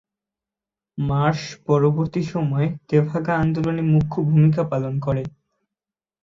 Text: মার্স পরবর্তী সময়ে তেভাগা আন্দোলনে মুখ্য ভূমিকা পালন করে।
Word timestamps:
মার্স 0.97 1.41
পরবর্তী 1.67 2.21
সময়ে 2.33 2.67
তেভাগা 2.87 3.33
আন্দোলনে 3.35 3.83
মুখ্য 3.93 4.15
ভূমিকা 4.29 4.61
পালন 4.71 4.93
করে। 4.99 5.23